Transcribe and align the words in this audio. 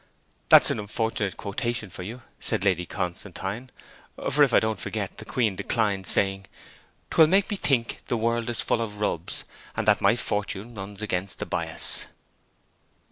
"''That's 0.49 0.71
an 0.71 0.79
unfortunate 0.79 1.37
quotation 1.37 1.87
for 1.91 2.01
you,' 2.01 2.23
said 2.39 2.63
Lady 2.63 2.87
Constantine; 2.87 3.69
'for 4.31 4.41
if 4.41 4.51
I 4.51 4.59
don't 4.59 4.79
forget, 4.79 5.19
the 5.19 5.25
queen 5.25 5.55
declines, 5.55 6.09
saying, 6.09 6.47
"Twill 7.11 7.27
make 7.27 7.51
me 7.51 7.55
think 7.55 8.01
the 8.07 8.17
world 8.17 8.49
is 8.49 8.61
full 8.61 8.81
of 8.81 8.99
rubs, 8.99 9.43
and 9.77 9.87
that 9.87 10.01
my 10.01 10.15
fortune 10.15 10.73
runs 10.73 11.03
against 11.03 11.37
the 11.37 11.45
bias."' 11.45 12.07